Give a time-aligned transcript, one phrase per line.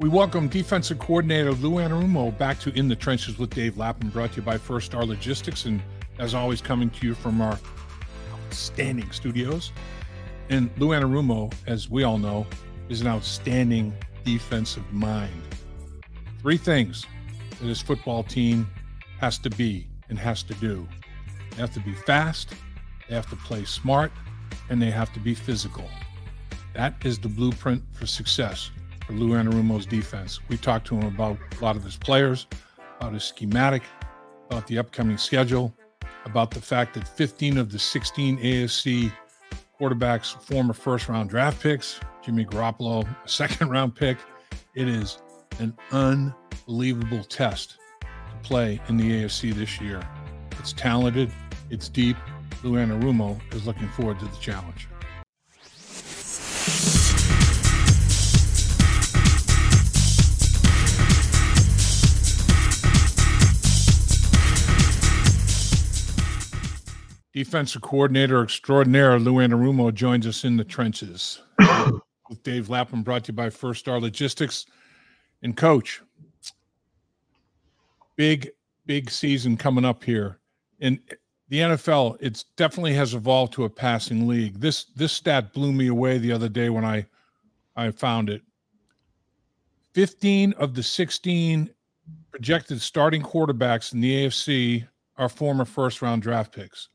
[0.00, 4.32] We welcome defensive coordinator Lou Anarumo back to In the Trenches with Dave Lapham, brought
[4.32, 5.80] to you by First Star Logistics, and
[6.18, 7.56] as always, coming to you from our
[8.32, 9.70] outstanding studios.
[10.50, 12.44] And Lou Anarumo, as we all know,
[12.88, 13.94] is an outstanding
[14.24, 15.30] defensive mind.
[16.40, 17.06] Three things
[17.50, 18.68] that his football team
[19.20, 20.88] has to be and has to do
[21.50, 22.52] they have to be fast,
[23.08, 24.10] they have to play smart,
[24.70, 25.88] and they have to be physical.
[26.72, 28.72] That is the blueprint for success
[29.06, 30.40] for Lou Anarumo's defense.
[30.48, 32.46] We talked to him about a lot of his players,
[32.98, 33.82] about his schematic,
[34.50, 35.74] about the upcoming schedule,
[36.24, 39.12] about the fact that 15 of the 16 AFC
[39.80, 44.18] quarterbacks, former first round draft picks, Jimmy Garoppolo, a second round pick.
[44.74, 45.18] It is
[45.58, 48.08] an unbelievable test to
[48.42, 50.00] play in the AFC this year.
[50.58, 51.30] It's talented,
[51.70, 52.16] it's deep.
[52.62, 54.88] Lou Anarumo is looking forward to the challenge.
[67.34, 71.42] Defensive coordinator extraordinaire Lou Anarumo joins us in the trenches.
[72.30, 74.66] With Dave Lapham, brought to you by First Star Logistics.
[75.42, 76.00] And coach,
[78.14, 78.50] big,
[78.86, 80.38] big season coming up here.
[80.80, 81.00] And
[81.48, 84.60] the NFL, it's definitely has evolved to a passing league.
[84.60, 87.04] This this stat blew me away the other day when I
[87.74, 88.42] I found it.
[89.92, 91.68] 15 of the 16
[92.30, 96.88] projected starting quarterbacks in the AFC are former first round draft picks.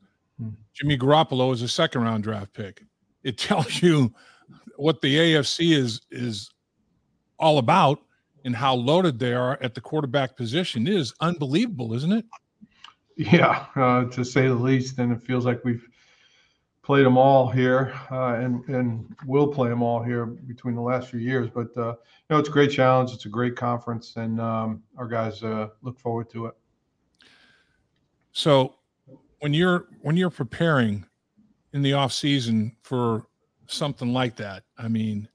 [0.74, 2.82] Jimmy Garoppolo is a second round draft pick.
[3.22, 4.12] It tells you
[4.76, 6.50] what the AFC is is
[7.38, 8.00] all about
[8.44, 12.24] and how loaded they are at the quarterback position it is unbelievable, isn't it?
[13.16, 14.98] Yeah, uh, to say the least.
[14.98, 15.86] And it feels like we've
[16.82, 21.08] played them all here, uh, and and will play them all here between the last
[21.08, 21.50] few years.
[21.54, 21.96] But uh, you
[22.30, 23.12] know, it's a great challenge.
[23.12, 26.54] It's a great conference, and um, our guys uh, look forward to it.
[28.32, 28.76] So
[29.40, 31.04] when you're when you're preparing
[31.72, 33.26] in the off season for
[33.66, 35.28] something like that i mean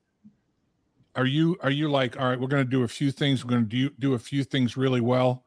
[1.16, 3.52] are you are you like all right we're going to do a few things we're
[3.52, 5.44] going to do do a few things really well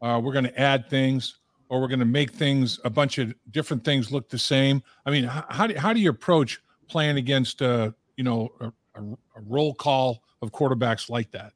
[0.00, 1.38] uh, we're going to add things
[1.68, 5.10] or we're going to make things a bunch of different things look the same i
[5.10, 9.02] mean how, how, do, how do you approach playing against uh you know a, a,
[9.02, 11.52] a roll call of quarterbacks like that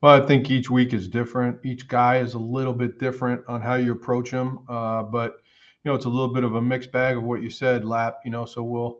[0.00, 1.58] well, I think each week is different.
[1.64, 4.60] Each guy is a little bit different on how you approach them.
[4.68, 5.40] Uh, but
[5.86, 8.18] you know, it's a little bit of a mixed bag of what you said, Lap.
[8.24, 8.98] You know, so we'll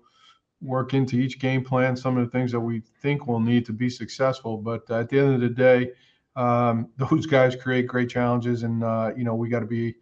[0.61, 3.73] work into each game plan some of the things that we think we'll need to
[3.73, 4.57] be successful.
[4.57, 5.91] But at the end of the day,
[6.37, 9.95] um, those guys create great challenges, and uh, you know, we got to be, you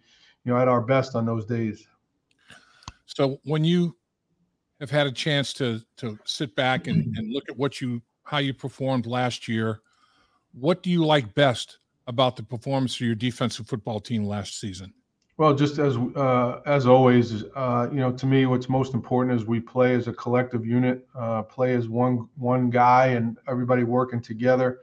[0.44, 1.88] know, at our best on those days.
[3.06, 3.96] So when you
[4.78, 8.38] have had a chance to to sit back and, and look at what you how
[8.38, 9.80] you performed last year,
[10.52, 11.78] what do you like best
[12.08, 14.92] about the performance of your defensive football team last season?
[15.36, 19.44] Well, just as uh, as always, uh, you know, to me, what's most important is
[19.46, 24.22] we play as a collective unit, uh, play as one one guy, and everybody working
[24.22, 24.80] together.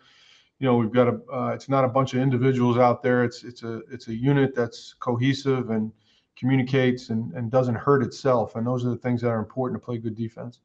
[0.60, 1.22] You know, we've got a.
[1.34, 3.24] Uh, it's not a bunch of individuals out there.
[3.24, 5.92] It's it's a it's a unit that's cohesive and
[6.36, 8.56] communicates and and doesn't hurt itself.
[8.56, 10.60] And those are the things that are important to play good defense.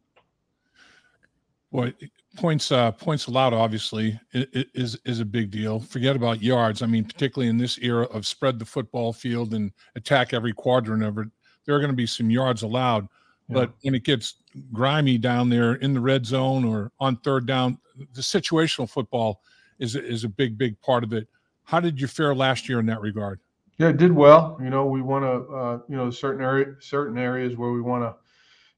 [1.72, 1.90] Well,
[2.36, 5.80] points uh, points allowed obviously is is a big deal.
[5.80, 6.82] Forget about yards.
[6.82, 11.02] I mean, particularly in this era of spread the football field and attack every quadrant
[11.02, 11.28] of it,
[11.64, 13.08] there are going to be some yards allowed.
[13.48, 13.54] Yeah.
[13.54, 14.36] But when it gets
[14.72, 17.78] grimy down there in the red zone or on third down,
[18.14, 19.42] the situational football
[19.78, 21.28] is is a big big part of it.
[21.64, 23.40] How did you fare last year in that regard?
[23.78, 24.56] Yeah, it did well.
[24.62, 28.04] You know, we want to, uh, you know, certain area, certain areas where we want
[28.04, 28.14] to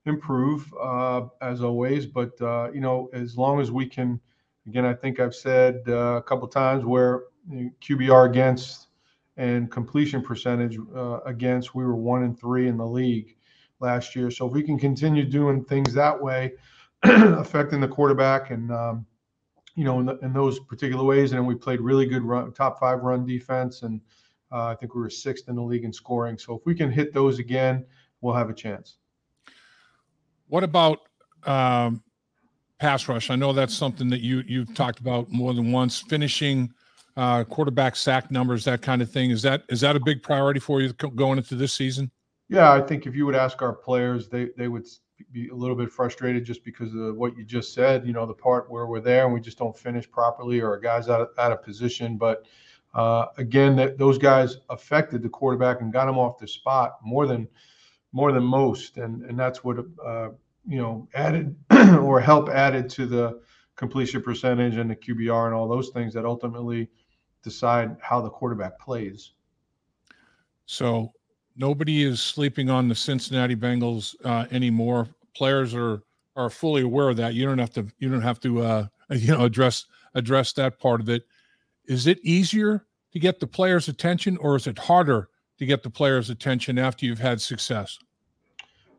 [0.07, 2.07] improve uh, as always.
[2.07, 4.21] But uh, you know, as long as we can,
[4.67, 8.89] again, I think I've said uh, a couple times where QBR against
[9.37, 13.37] and completion percentage uh, against, we were one and three in the league
[13.81, 14.31] last year.
[14.31, 16.53] So if we can continue doing things that way,
[17.05, 19.07] affecting the quarterback and um,
[19.77, 22.81] you know in, the, in, those particular ways, and we played really good run, top
[22.81, 24.01] five run defense, and
[24.51, 26.37] uh, I think we were sixth in the league in scoring.
[26.37, 27.87] So if we can hit those again,
[28.21, 28.97] we'll have a chance.
[30.49, 31.01] What about
[31.45, 32.03] um,
[32.79, 33.31] pass rush?
[33.31, 36.01] I know that's something that you you've talked about more than once.
[36.01, 36.73] Finishing
[37.17, 39.31] uh, quarterback sack numbers, that kind of thing.
[39.31, 42.11] Is that is that a big priority for you going into this season?
[42.49, 44.87] Yeah, I think if you would ask our players, they they would
[45.33, 48.07] be a little bit frustrated just because of what you just said.
[48.07, 50.81] You know, the part where we're there and we just don't finish properly, or a
[50.81, 52.17] guy's out of, out of position.
[52.17, 52.47] But
[52.95, 57.27] uh, again, that those guys affected the quarterback and got him off the spot more
[57.27, 57.49] than
[58.13, 60.29] more than most, and and that's what uh,
[60.67, 61.55] you know added
[62.01, 63.41] or help added to the
[63.77, 66.89] completion percentage and the QBR and all those things that ultimately
[67.43, 69.33] decide how the quarterback plays.
[70.67, 71.13] So
[71.57, 75.09] nobody is sleeping on the Cincinnati Bengals uh, anymore.
[75.35, 76.03] Players are
[76.37, 77.35] are fully aware of that.
[77.35, 81.01] You don't have to you don't have to uh, you know address address that part
[81.01, 81.25] of it.
[81.87, 85.91] Is it easier to get the players' attention, or is it harder to get the
[85.91, 87.99] players' attention after you've had success?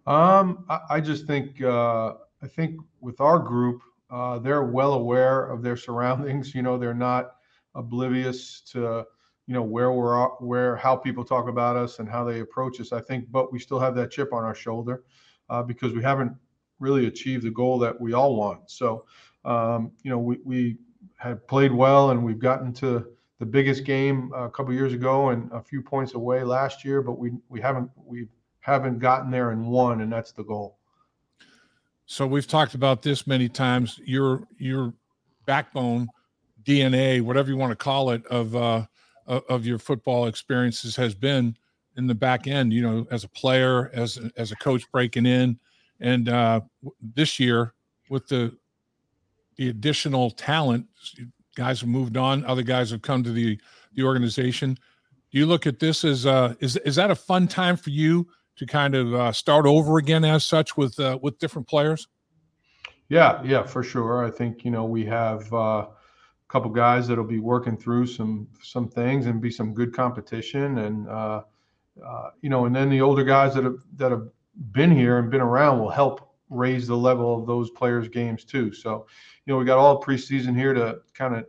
[0.06, 5.46] Um, I, I just think uh, I think with our group, uh, they're well aware
[5.46, 6.54] of their surroundings.
[6.56, 7.36] You know, they're not
[7.76, 9.06] oblivious to
[9.48, 12.92] you know where we're where how people talk about us and how they approach us.
[12.92, 15.04] I think, but we still have that chip on our shoulder
[15.50, 16.34] uh, because we haven't
[16.80, 18.70] really achieved the goal that we all want.
[18.70, 19.06] So,
[19.46, 20.78] um, you know, we we
[21.18, 23.08] have played well and we've gotten to
[23.40, 27.14] the biggest game a couple years ago and a few points away last year, but
[27.14, 28.28] we we haven't we
[28.60, 30.78] haven't gotten there and won, and that's the goal.
[32.06, 34.00] So we've talked about this many times.
[34.04, 34.94] Your your
[35.46, 36.10] backbone,
[36.64, 38.86] DNA, whatever you want to call it, of uh,
[39.28, 41.56] of your football experiences has been
[41.96, 42.74] in the back end.
[42.74, 45.58] You know, as a player, as as a coach breaking in,
[46.02, 46.62] and uh,
[47.16, 47.74] this year
[48.10, 48.58] with the
[49.56, 50.88] the additional talent
[51.60, 52.46] guys have moved on.
[52.46, 53.60] Other guys have come to the
[53.94, 54.76] the organization.
[55.32, 58.28] Do you look at this as uh, is is that a fun time for you
[58.56, 62.08] to kind of uh, start over again as such with uh, with different players?
[63.10, 64.26] Yeah, yeah, for sure.
[64.26, 65.88] I think you know we have uh, a
[66.48, 71.10] couple guys that'll be working through some some things and be some good competition, and
[71.10, 71.42] uh,
[72.06, 74.30] uh, you know, and then the older guys that have that have
[74.72, 78.74] been here and been around will help raise the level of those players' games too.
[78.74, 79.06] So,
[79.46, 81.46] you know, we got all preseason here to kind of,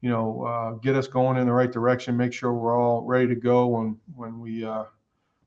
[0.00, 2.16] you know, uh, get us going in the right direction.
[2.16, 4.84] Make sure we're all ready to go when when we uh,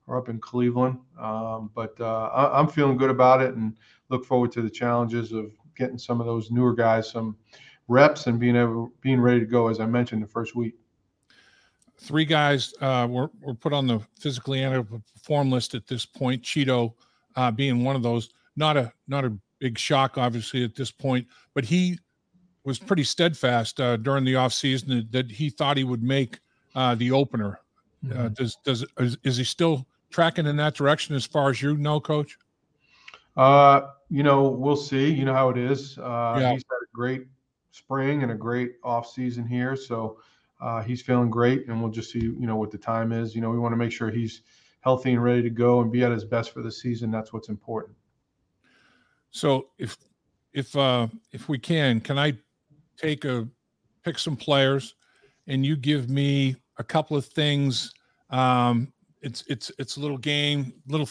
[0.07, 0.97] are up in Cleveland.
[1.19, 3.75] Um, but uh, I, am feeling good about it and
[4.09, 7.37] look forward to the challenges of getting some of those newer guys some
[7.87, 9.67] reps and being able being ready to go.
[9.67, 10.75] As I mentioned the first week.
[12.01, 16.41] Three guys uh, were, were put on the physically unable perform list at this point.
[16.41, 16.93] Chido
[17.35, 21.25] uh, being one of those not a not a big shock, obviously, at this point,
[21.55, 21.97] but he
[22.63, 26.39] was pretty steadfast uh, during the offseason that, that he thought he would make
[26.75, 27.59] uh, the opener.
[28.05, 28.25] Uh, mm-hmm.
[28.25, 31.75] Uh, does does is, is, he still tracking in that direction as far as you
[31.77, 32.37] know, Coach?
[33.35, 35.09] Uh, you know, we'll see.
[35.09, 35.97] You know how it is.
[35.97, 36.51] Uh, yeah.
[36.51, 37.23] He's had a great
[37.71, 40.19] spring and a great off season here, so
[40.61, 42.19] uh, he's feeling great, and we'll just see.
[42.19, 43.33] You know what the time is.
[43.33, 44.41] You know, we want to make sure he's
[44.81, 47.11] healthy and ready to go and be at his best for the season.
[47.11, 47.95] That's what's important.
[49.31, 49.97] So if
[50.53, 52.33] if uh if we can, can I
[52.97, 53.47] take a
[54.03, 54.95] pick some players
[55.47, 57.93] and you give me a couple of things
[58.29, 58.91] um
[59.21, 61.09] it's it's it's a little game, little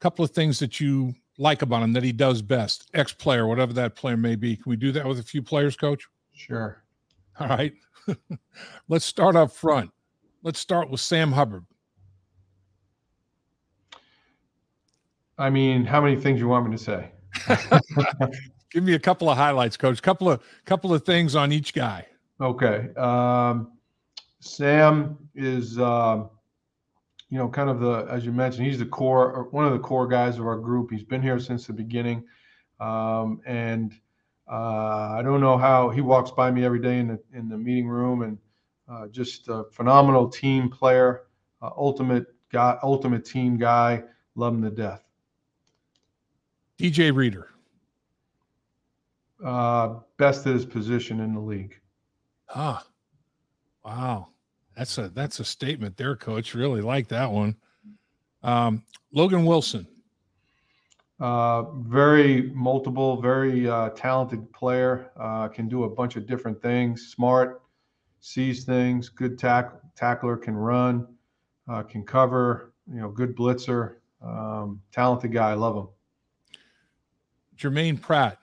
[0.00, 2.90] couple of things that you like about him that he does best.
[2.94, 4.56] Ex player, whatever that player may be.
[4.56, 6.06] Can we do that with a few players, coach?
[6.32, 6.84] Sure.
[7.40, 7.72] All right.
[8.88, 9.90] Let's start up front.
[10.42, 11.64] Let's start with Sam Hubbard.
[15.38, 17.10] I mean, how many things you want me to say?
[18.70, 20.02] Give me a couple of highlights, coach.
[20.02, 22.06] Couple of couple of things on each guy.
[22.40, 22.88] Okay.
[22.96, 23.72] Um,
[24.40, 26.24] Sam is, uh,
[27.30, 30.06] you know, kind of the as you mentioned, he's the core, one of the core
[30.06, 30.90] guys of our group.
[30.90, 32.24] He's been here since the beginning,
[32.80, 33.92] um, and
[34.50, 37.56] uh, I don't know how he walks by me every day in the in the
[37.56, 38.38] meeting room, and
[38.88, 41.22] uh, just a phenomenal team player,
[41.62, 44.02] uh, ultimate guy, ultimate team guy.
[44.34, 45.03] Love him to death.
[46.78, 47.48] DJ Reader.
[49.44, 51.78] Uh, best at his position in the league.
[52.54, 52.84] Ah,
[53.84, 54.28] wow,
[54.76, 56.54] that's a that's a statement there, Coach.
[56.54, 57.56] Really like that one.
[58.42, 59.86] Um, Logan Wilson.
[61.20, 65.10] Uh, very multiple, very uh, talented player.
[65.16, 67.08] Uh, can do a bunch of different things.
[67.08, 67.62] Smart,
[68.20, 69.08] sees things.
[69.08, 70.36] Good tack tackler.
[70.36, 71.06] Can run.
[71.68, 72.72] Uh, can cover.
[72.92, 73.96] You know, good blitzer.
[74.22, 75.50] Um, talented guy.
[75.50, 75.88] I love him.
[77.56, 78.38] Germaine Pratt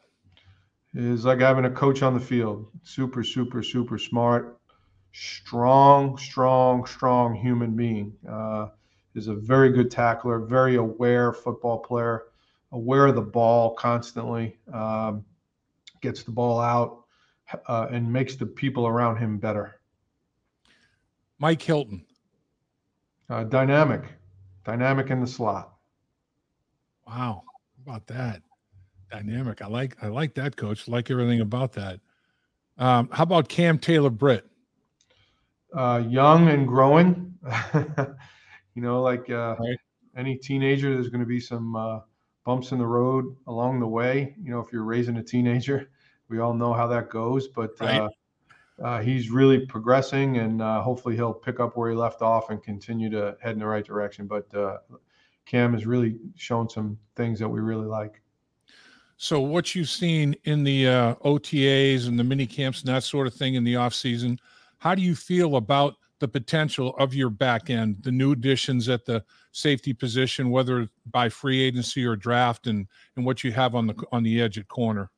[0.93, 2.67] is like having a coach on the field.
[2.83, 4.59] Super, super, super smart,
[5.11, 8.13] strong, strong, strong human being.
[8.27, 8.67] Uh,
[9.13, 12.23] is a very good tackler, very aware football player,
[12.71, 15.25] aware of the ball constantly, um,
[16.01, 17.03] gets the ball out,
[17.67, 19.81] uh, and makes the people around him better.
[21.39, 22.05] Mike Hilton.
[23.29, 24.03] Uh, dynamic,
[24.63, 25.73] dynamic in the slot.
[27.05, 27.43] Wow,
[27.85, 28.41] How about that
[29.11, 29.61] dynamic.
[29.61, 30.87] I like I like that, coach.
[30.87, 31.99] Like everything about that.
[32.77, 34.45] Um, how about Cam Taylor Britt?
[35.75, 37.33] Uh, young and growing.
[37.73, 39.77] you know, like uh, right.
[40.15, 41.99] any teenager, there's going to be some uh,
[42.45, 44.35] bumps in the road along the way.
[44.41, 45.89] You know, if you're raising a teenager,
[46.29, 48.01] we all know how that goes, but Right.
[48.01, 48.09] uh,
[48.81, 52.63] uh, he's really progressing, and uh, hopefully he'll pick up where he left off and
[52.63, 54.25] continue to head in the right direction.
[54.25, 54.79] But uh,
[55.45, 58.20] Cam has really shown some things that we really like.
[59.23, 63.27] So what you've seen in the uh, OTAs and the mini camps and that sort
[63.27, 64.39] of thing in the off season,
[64.79, 69.05] how do you feel about the potential of your back end, the new additions at
[69.05, 73.85] the safety position, whether by free agency or draft, and and what you have on
[73.85, 75.11] the on the edge at corner?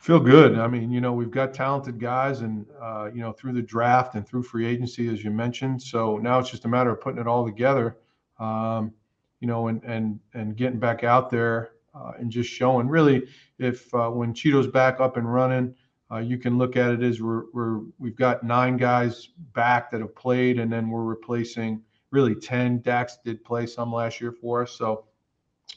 [0.00, 0.58] Feel good.
[0.58, 4.16] I mean, you know, we've got talented guys, and uh, you know, through the draft
[4.16, 5.80] and through free agency, as you mentioned.
[5.80, 7.98] So now it's just a matter of putting it all together,
[8.40, 8.92] um,
[9.38, 12.88] you know, and and and getting back out there uh, and just showing.
[12.88, 13.26] Really,
[13.58, 15.74] if uh, when Chido's back up and running,
[16.10, 20.00] uh, you can look at it as we're, we're we've got nine guys back that
[20.00, 22.80] have played, and then we're replacing really ten.
[22.80, 25.06] Dax did play some last year for us, so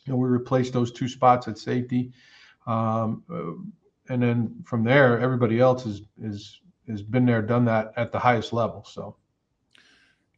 [0.06, 2.12] you know, we replaced those two spots at safety.
[2.68, 7.94] Um, uh, and then from there, everybody else is is has been there, done that
[7.98, 8.84] at the highest level.
[8.84, 9.16] So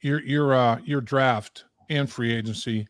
[0.02, 2.88] Your your uh, your draft and free agency,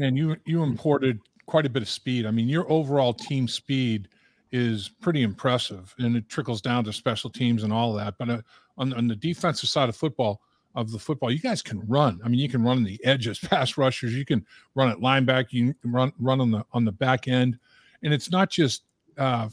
[0.00, 2.26] and you you imported quite a bit of speed.
[2.26, 4.08] I mean, your overall team speed
[4.52, 8.14] is pretty impressive, and it trickles down to special teams and all that.
[8.18, 8.42] But uh,
[8.76, 10.42] on on the defensive side of football,
[10.74, 12.20] of the football, you guys can run.
[12.24, 14.14] I mean, you can run on the edges, pass rushers.
[14.14, 15.52] You can run at linebacker.
[15.52, 17.58] You can run run on the on the back end,
[18.02, 18.82] and it's not just
[19.16, 19.48] uh,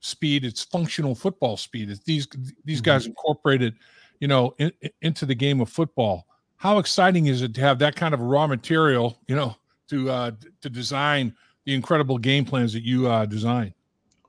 [0.00, 1.90] speed; it's functional football speed.
[1.90, 2.26] It's these
[2.64, 3.76] these guys incorporated,
[4.18, 6.26] you know, in, into the game of football.
[6.56, 9.56] How exciting is it to have that kind of raw material, you know,
[9.90, 10.30] to uh,
[10.62, 13.74] to design the incredible game plans that you uh, design?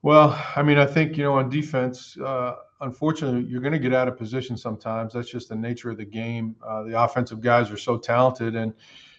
[0.03, 3.93] Well, I mean, I think you know on defense, uh, unfortunately, you're going to get
[3.93, 5.13] out of position sometimes.
[5.13, 6.55] That's just the nature of the game.
[6.67, 8.73] Uh, the offensive guys are so talented, and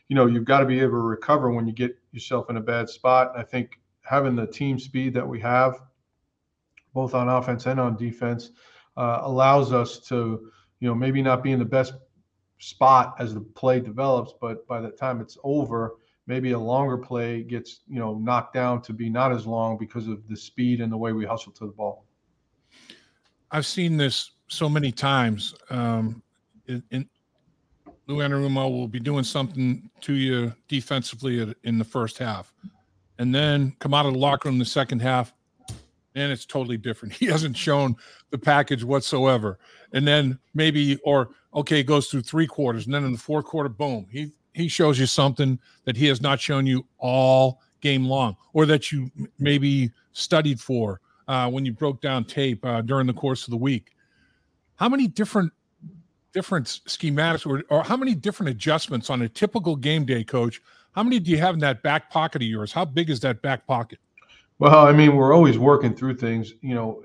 [0.09, 2.61] you know you've got to be able to recover when you get yourself in a
[2.61, 3.33] bad spot.
[3.37, 5.81] I think having the team speed that we have,
[6.93, 8.51] both on offense and on defense,
[8.97, 11.95] uh, allows us to, you know, maybe not be in the best
[12.59, 15.95] spot as the play develops, but by the time it's over,
[16.33, 20.09] maybe a longer play gets you know knocked down to be not as long because
[20.09, 22.07] of the speed and the way we hustle to the ball.
[23.51, 25.55] I've seen this so many times.
[25.69, 26.23] Um,
[26.69, 27.07] in, in
[28.07, 32.55] Lou Anarumo will be doing something to you defensively in the first half,
[33.19, 35.35] and then come out of the locker room in the second half,
[36.15, 37.13] and it's totally different.
[37.21, 37.95] He hasn't shown
[38.31, 39.59] the package whatsoever,
[39.93, 43.69] and then maybe or okay, goes through three quarters, and then in the fourth quarter,
[43.69, 48.37] boom, he he shows you something that he has not shown you all game long,
[48.53, 53.13] or that you maybe studied for uh, when you broke down tape uh, during the
[53.13, 53.95] course of the week.
[54.77, 55.53] How many different
[56.33, 60.61] different schematics or, or how many different adjustments on a typical game day, coach?
[60.93, 62.73] How many do you have in that back pocket of yours?
[62.73, 63.99] How big is that back pocket?
[64.59, 66.55] Well, I mean, we're always working through things.
[66.61, 67.03] You know,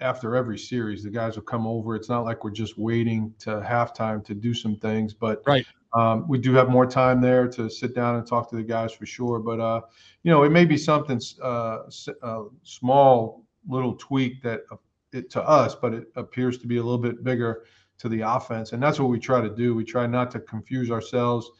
[0.00, 1.94] after every series, the guys will come over.
[1.94, 5.66] It's not like we're just waiting to halftime to do some things, but right.
[5.94, 8.92] Um, we do have more time there to sit down and talk to the guys
[8.92, 9.38] for sure.
[9.38, 9.82] But uh,
[10.22, 11.80] you know, it may be something uh,
[12.22, 14.76] uh, small, little tweak that uh,
[15.12, 17.64] it to us, but it appears to be a little bit bigger
[17.98, 19.74] to the offense, and that's what we try to do.
[19.74, 21.50] We try not to confuse ourselves.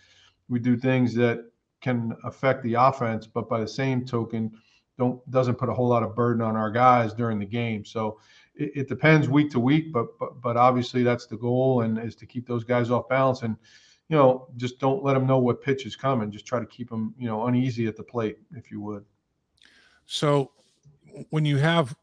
[0.49, 1.51] We do things that
[1.83, 4.53] can affect the offense, but by the same token,
[4.99, 7.85] don't doesn't put a whole lot of burden on our guys during the game.
[7.85, 8.19] So
[8.55, 12.17] it, it depends week to week, but, but but obviously that's the goal, and is
[12.17, 13.57] to keep those guys off balance and
[14.09, 16.31] you know, just don't let them know what pitch is coming.
[16.31, 19.05] Just try to keep them, you know, uneasy at the plate, if you would.
[20.07, 20.51] So,
[21.31, 21.95] when you have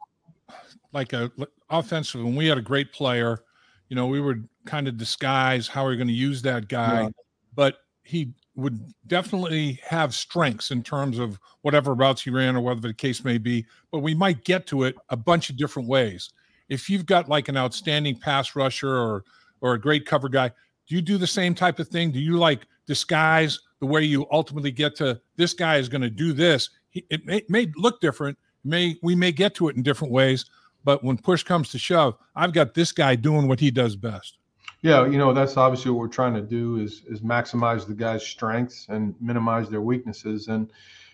[0.93, 1.31] like a
[1.69, 3.43] offensive, when we had a great player,
[3.89, 7.09] you know, we would kind of disguise how we're going to use that guy, yeah.
[7.55, 12.87] but he would definitely have strengths in terms of whatever routes he ran or whatever
[12.87, 13.65] the case may be.
[13.91, 16.31] But we might get to it a bunch of different ways.
[16.67, 19.23] If you've got like an outstanding pass rusher or
[19.61, 20.51] or a great cover guy,
[20.89, 22.11] do you do the same type of thing?
[22.11, 26.09] Do you like disguise the way you ultimately get to this guy is going to
[26.09, 26.71] do this?
[26.89, 28.37] He, it may, may look different.
[28.65, 30.45] May we may get to it in different ways,
[30.83, 34.39] but when push comes to shove, I've got this guy doing what he does best.
[34.81, 38.25] Yeah, you know that's obviously what we're trying to do is is maximize the guy's
[38.25, 40.47] strengths and minimize their weaknesses.
[40.47, 40.69] And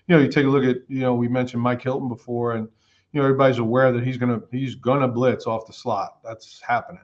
[0.07, 2.67] you know, you take a look at you know we mentioned Mike Hilton before, and
[3.11, 6.19] you know everybody's aware that he's gonna he's gonna blitz off the slot.
[6.23, 7.03] That's happening,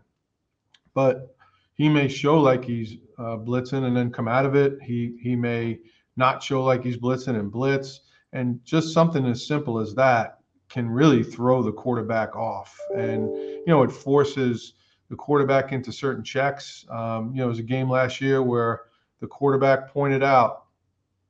[0.94, 1.36] but
[1.82, 4.80] he may show like he's uh, blitzing and then come out of it.
[4.84, 5.80] He he may
[6.16, 8.02] not show like he's blitzing and blitz,
[8.34, 10.38] and just something as simple as that
[10.70, 12.78] can really throw the quarterback off.
[12.96, 14.74] And you know, it forces
[15.10, 16.86] the quarterback into certain checks.
[16.92, 18.82] Um, you know, it was a game last year where
[19.20, 20.66] the quarterback pointed out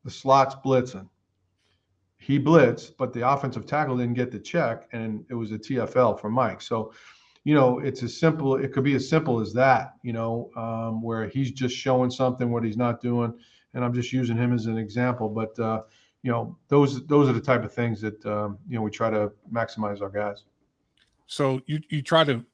[0.04, 1.08] the slot's blitzing.
[2.18, 6.20] he blitzed, but the offensive tackle didn't get the check, and it was a TFL
[6.20, 6.62] for Mike.
[6.62, 6.92] So,
[7.44, 8.56] you know, it's as simple.
[8.56, 9.96] It could be as simple as that.
[10.04, 13.34] You know, um, where he's just showing something what he's not doing,
[13.74, 15.30] and I'm just using him as an example.
[15.30, 15.82] But uh,
[16.24, 19.10] you know, those those are the type of things that um, you know we try
[19.10, 20.44] to maximize our guys.
[21.28, 22.46] So you you try to,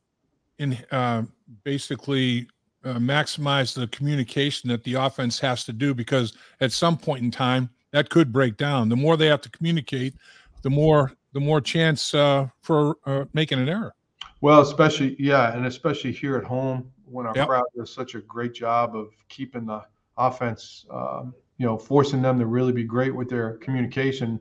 [0.60, 1.24] in uh,
[1.64, 2.48] basically
[2.86, 7.32] uh, maximize the communication that the offense has to do because at some point in
[7.32, 8.88] time that could break down.
[8.88, 10.14] The more they have to communicate,
[10.62, 13.94] the more the more chance uh, for uh, making an error.
[14.42, 17.48] Well, especially yeah, and especially here at home when our yep.
[17.48, 19.84] crowd does such a great job of keeping the
[20.18, 24.40] offense, um, you know, forcing them to really be great with their communication.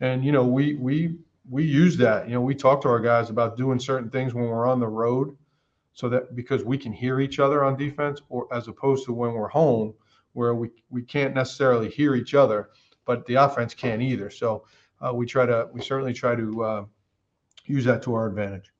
[0.00, 1.16] And you know, we we
[1.48, 2.28] we use that.
[2.28, 4.88] You know, we talk to our guys about doing certain things when we're on the
[4.88, 5.36] road,
[5.92, 9.32] so that because we can hear each other on defense, or as opposed to when
[9.32, 9.94] we're home,
[10.32, 12.70] where we we can't necessarily hear each other
[13.06, 14.28] but the offense can't either.
[14.28, 14.66] So
[15.00, 16.84] uh, we try to we certainly try to uh,
[17.64, 18.70] use that to our advantage.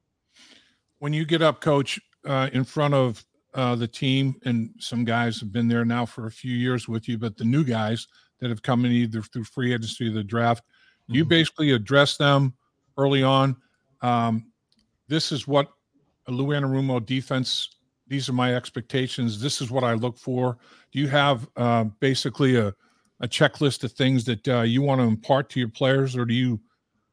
[1.06, 5.38] When you get up, coach, uh, in front of uh, the team, and some guys
[5.38, 8.08] have been there now for a few years with you, but the new guys
[8.40, 11.14] that have come in either through free agency or the draft, mm-hmm.
[11.14, 12.54] you basically address them
[12.98, 13.54] early on.
[14.02, 14.50] Um,
[15.06, 15.68] this is what
[16.26, 17.76] a Lou Anarumo defense.
[18.08, 19.40] These are my expectations.
[19.40, 20.58] This is what I look for.
[20.90, 22.74] Do you have uh, basically a
[23.20, 26.34] a checklist of things that uh, you want to impart to your players, or do
[26.34, 26.60] you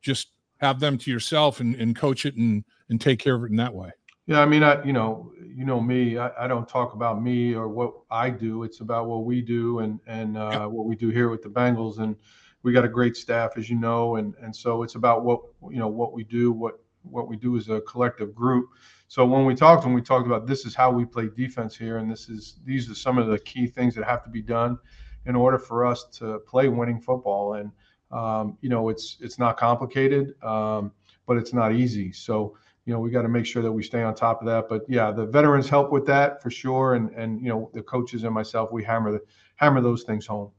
[0.01, 0.29] just
[0.62, 3.55] have them to yourself and, and coach it and and take care of it in
[3.57, 3.91] that way?
[4.25, 6.17] Yeah, I mean, I you know, you know me.
[6.17, 8.63] I, I don't talk about me or what I do.
[8.63, 10.69] It's about what we do and and uh, yep.
[10.69, 11.99] what we do here with the Bengals.
[11.99, 12.15] And
[12.63, 15.77] we got a great staff, as you know, and and so it's about what you
[15.77, 18.69] know what we do, what what we do as a collective group.
[19.09, 21.97] So when we talked, when we talked about this is how we play defense here,
[21.97, 24.79] and this is these are some of the key things that have to be done
[25.25, 27.55] in order for us to play winning football.
[27.55, 27.71] And
[28.11, 30.91] um, you know, it's it's not complicated, um,
[31.27, 32.11] but it's not easy.
[32.11, 34.67] So you know, we got to make sure that we stay on top of that.
[34.67, 38.23] But yeah, the veterans help with that for sure, and and you know, the coaches
[38.23, 39.22] and myself, we hammer the
[39.55, 40.51] hammer those things home.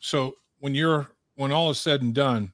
[0.00, 2.52] So when you're when all is said and done,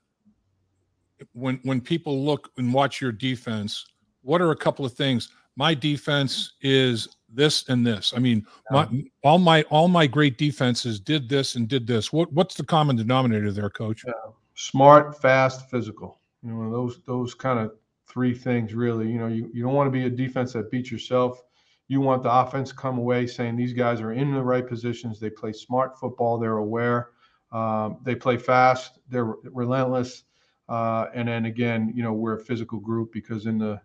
[1.32, 3.86] when when people look and watch your defense,
[4.22, 5.30] what are a couple of things?
[5.56, 8.12] My defense is this and this.
[8.14, 8.88] I mean, my,
[9.24, 12.12] all my all my great defenses did this and did this.
[12.12, 14.04] What what's the common denominator there, Coach?
[14.06, 14.12] Yeah.
[14.54, 16.20] Smart, fast, physical.
[16.42, 17.72] You know, those those kind of
[18.08, 19.10] three things really.
[19.10, 21.42] You know, you, you don't want to be a defense that beats yourself.
[21.88, 25.20] You want the offense come away saying these guys are in the right positions.
[25.20, 26.38] They play smart football.
[26.38, 27.10] They're aware.
[27.52, 28.98] Um, they play fast.
[29.08, 30.24] They're relentless.
[30.68, 33.80] Uh, and then again, you know, we're a physical group because in the,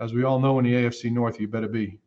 [0.00, 1.98] as we all know, in the AFC North, you better be.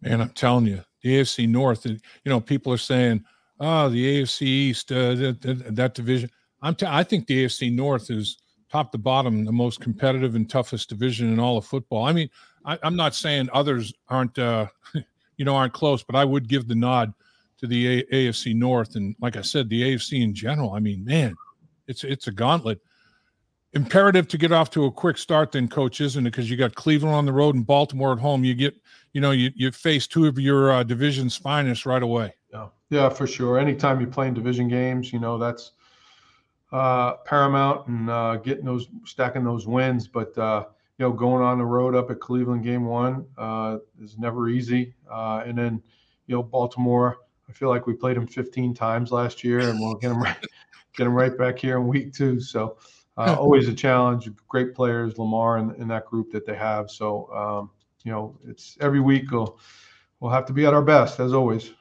[0.00, 1.84] Man, I'm telling you, the AFC North.
[1.84, 3.24] You know, people are saying,
[3.58, 6.30] "Oh, the AFC East, uh, that, that, division."
[6.62, 6.74] I'm.
[6.74, 8.38] T- I think the AFC North is
[8.70, 12.04] top to bottom the most competitive and toughest division in all of football.
[12.04, 12.28] I mean,
[12.64, 14.66] I, am not saying others aren't, uh,
[15.36, 17.12] you know, aren't close, but I would give the nod
[17.58, 18.94] to the a- AFC North.
[18.96, 20.72] And like I said, the AFC in general.
[20.72, 21.34] I mean, man,
[21.86, 22.80] it's it's a gauntlet
[23.72, 26.74] imperative to get off to a quick start then coach isn't it because you got
[26.74, 28.74] cleveland on the road and baltimore at home you get
[29.12, 33.08] you know you, you face two of your uh, division's finest right away yeah yeah
[33.08, 35.72] for sure anytime you're playing division games you know that's
[36.72, 40.64] uh, paramount and uh, getting those stacking those wins but uh,
[40.98, 44.94] you know going on the road up at cleveland game one uh, is never easy
[45.10, 45.82] uh, and then
[46.26, 49.94] you know baltimore i feel like we played them 15 times last year and we'll
[49.94, 50.36] get them right
[50.96, 52.76] get them right back here in week two so
[53.18, 54.30] uh, always a challenge.
[54.46, 56.88] Great players, Lamar, in, in that group that they have.
[56.88, 57.70] So, um,
[58.04, 59.58] you know, it's every week we'll,
[60.20, 61.72] we'll have to be at our best as always.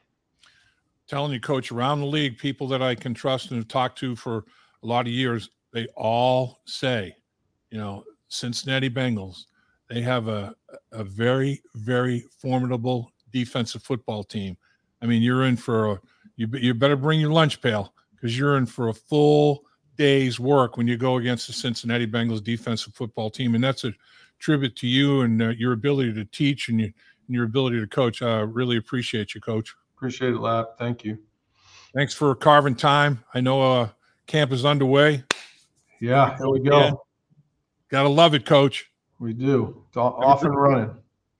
[1.08, 4.16] Telling you, coach, around the league, people that I can trust and have talked to
[4.16, 4.46] for
[4.84, 7.16] a lot of years, they all say,
[7.72, 9.46] you know, Cincinnati Bengals,
[9.90, 10.56] they have a,
[10.92, 14.58] a very, very formidable defensive football team.
[15.02, 16.02] I mean, you're in for a,
[16.36, 19.64] you, you better bring your lunch pail because you're in for a full
[19.98, 23.94] day's work when you go against the Cincinnati Bengals defensive football team, and that's a
[24.40, 27.88] tribute to you and uh, your ability to teach and, you, and your ability to
[27.88, 28.22] coach.
[28.22, 29.76] I really appreciate you, Coach.
[29.96, 30.76] Appreciate it, Lap.
[30.78, 31.18] Thank you.
[31.96, 33.24] Thanks for carving time.
[33.34, 33.90] I know uh,
[34.28, 35.24] camp is underway.
[36.00, 37.04] Yeah, here we go.
[37.90, 38.92] Gotta love it, Coach.
[39.20, 39.84] We do.
[39.88, 40.92] It's off and running.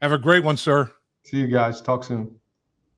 [0.02, 0.92] Have a great one, sir.
[1.24, 1.82] See you guys.
[1.82, 2.34] Talk soon.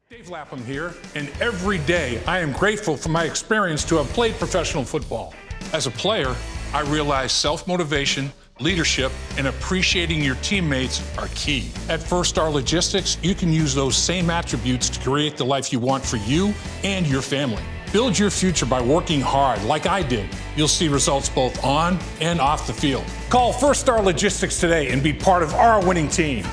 [0.09, 4.35] Dave Lapham here, and every day I am grateful for my experience to have played
[4.35, 5.33] professional football.
[5.73, 6.35] As a player,
[6.73, 11.71] I realized self motivation, leadership, and appreciating your teammates are key.
[11.89, 15.79] At First Star Logistics, you can use those same attributes to create the life you
[15.79, 17.63] want for you and your family.
[17.91, 20.29] Build your future by working hard, like I did.
[20.55, 23.03] You'll see results both on and off the field.
[23.29, 26.45] Call First Star Logistics today and be part of our winning team.